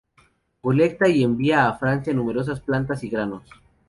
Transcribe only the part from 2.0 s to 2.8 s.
numerosas